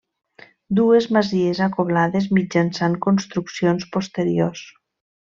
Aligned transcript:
Dues 0.77 1.07
masies 1.17 1.61
acoblades 1.67 2.29
mitjançant 2.39 2.97
construccions 3.07 3.87
posteriors. 3.99 4.65